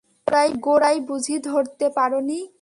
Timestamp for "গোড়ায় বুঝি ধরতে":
0.59-1.85